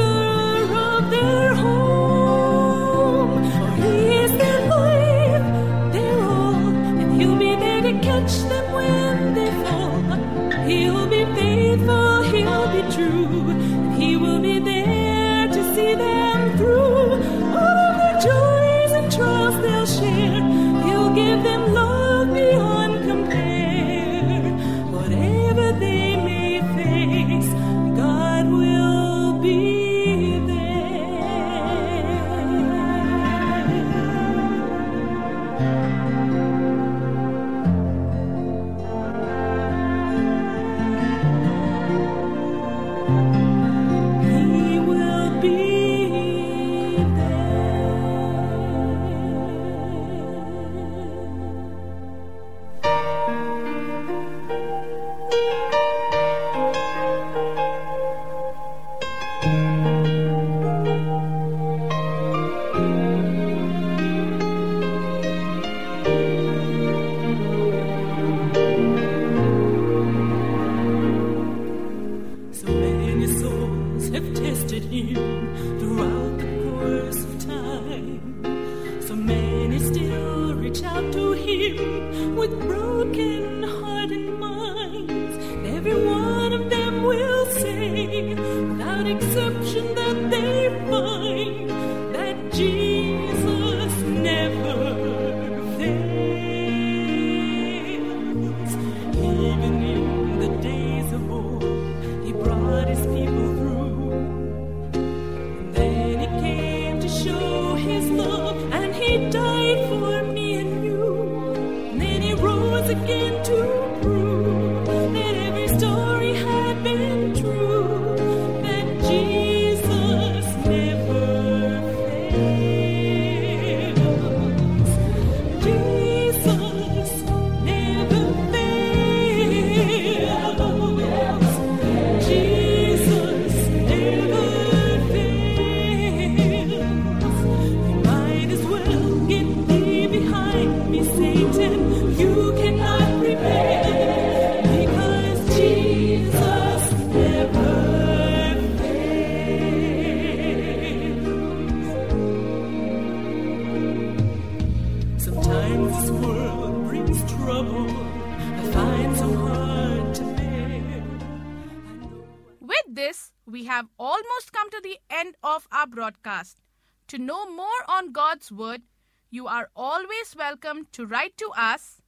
have 163.78 163.88
almost 163.96 164.52
come 164.52 164.68
to 164.70 164.80
the 164.82 164.98
end 165.08 165.36
of 165.40 165.68
our 165.70 165.86
broadcast. 165.86 166.60
To 167.08 167.16
know 167.16 167.48
more 167.48 167.84
on 167.86 168.10
God's 168.12 168.50
Word, 168.50 168.82
you 169.30 169.46
are 169.46 169.70
always 169.76 170.34
welcome 170.36 170.88
to 170.92 171.06
write 171.06 171.36
to 171.36 171.48
us 171.56 172.00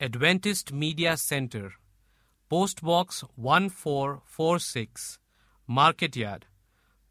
Adventist 0.00 0.72
Media 0.72 1.16
Center, 1.16 1.72
Post 2.48 2.82
Box 2.82 3.24
1446, 3.34 5.18
Market 5.66 6.14
Yard, 6.16 6.46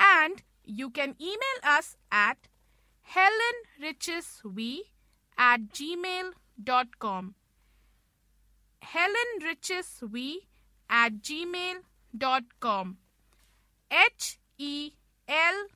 and 0.00 0.42
you 0.64 0.90
can 0.90 1.14
email 1.20 1.60
us 1.62 1.96
at 2.10 2.47
helenrichesv 3.14 4.78
at 5.36 5.60
gmail.com. 5.72 7.34
helenrichesv 8.82 10.36
at 10.90 11.12
gmail.com. 11.22 12.96
H 13.90 14.38
E 14.58 14.92
L 15.28 15.66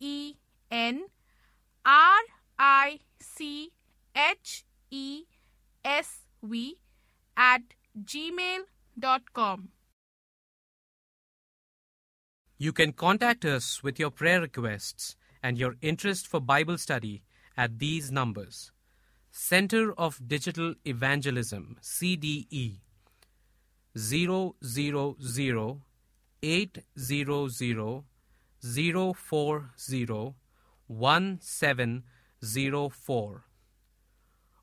E 0.00 0.34
N 0.70 1.04
R 1.84 2.22
I 2.58 3.00
C 3.20 3.70
H 4.14 4.64
E 4.90 5.24
S 5.84 6.20
V 6.42 6.76
at 7.36 7.62
gmail.com. 8.04 9.68
You 12.58 12.72
can 12.72 12.92
contact 12.92 13.44
us 13.44 13.82
with 13.82 13.98
your 13.98 14.10
prayer 14.10 14.40
requests 14.42 15.16
and 15.42 15.58
your 15.58 15.74
interest 15.80 16.26
for 16.26 16.40
Bible 16.40 16.78
study 16.78 17.22
at 17.56 17.78
these 17.78 18.10
numbers 18.10 18.72
Center 19.32 19.92
of 19.92 20.20
Digital 20.26 20.74
Evangelism, 20.84 21.76
CDE 21.80 22.80
000 23.96 25.80
800 26.42 28.02
040 28.62 30.34
1704. 30.86 33.44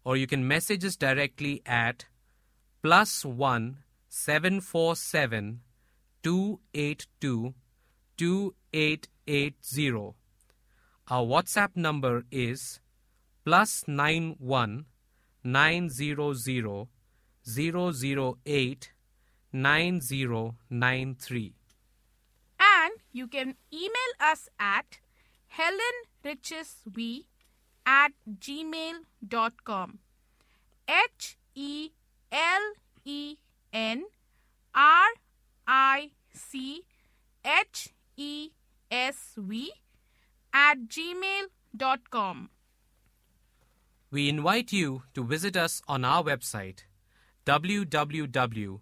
Or 0.04 0.18
you 0.18 0.28
can 0.28 0.48
message 0.48 0.86
us 0.86 0.96
directly 0.96 1.64
at 1.66 2.06
plus 2.82 3.26
1 3.26 3.78
747 4.10 5.62
282 6.24 7.54
2880. 8.18 10.16
Our 11.10 11.26
WhatsApp 11.26 11.78
number 11.78 12.26
is 12.32 12.82
plus 13.46 13.86
91 13.88 14.88
900 15.42 16.88
008 17.48 18.92
9093. 19.54 21.54
And 22.60 22.92
you 23.14 23.28
can 23.28 23.56
email 23.72 24.12
us 24.20 24.50
at 24.60 25.00
helenrichesv 25.58 27.24
at 27.86 28.12
gmail.com. 28.30 30.00
H 30.90 31.38
E 31.56 31.92
L 32.34 32.74
E 33.06 33.38
N 33.72 34.04
R 34.76 35.08
I 35.66 36.12
C 36.34 36.82
H 37.46 37.94
E 38.18 38.50
S 38.92 39.36
V 39.38 39.72
at 40.54 40.78
gmail.com. 40.88 42.50
We 44.10 44.30
invite 44.30 44.72
you 44.72 45.04
to 45.14 45.24
visit 45.24 45.58
us 45.58 45.82
on 45.88 46.06
our 46.06 46.24
website 46.24 46.84
www.awr.org. 47.46 48.80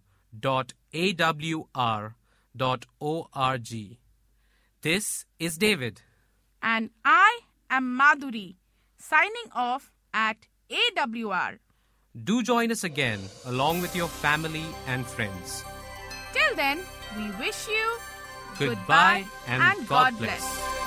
This 4.81 5.25
is 5.39 5.57
David. 5.57 6.01
And 6.61 6.89
I 7.03 7.39
am 7.69 7.97
Madhuri, 7.99 8.55
signing 8.97 9.49
off 9.53 9.91
at 10.13 10.37
AWR. 10.69 11.59
Do 12.23 12.41
join 12.41 12.71
us 12.71 12.83
again 12.83 13.19
along 13.45 13.81
with 13.81 13.95
your 13.95 14.07
family 14.07 14.65
and 14.87 15.05
friends. 15.05 15.63
Till 16.33 16.55
then, 16.55 16.79
we 17.17 17.29
wish 17.31 17.67
you 17.67 17.97
Goodbye 18.57 19.25
and 19.47 19.87
God 19.87 20.17
bless. 20.17 20.84